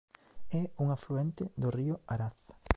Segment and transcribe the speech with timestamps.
[0.61, 2.35] É un afluente do río Araz.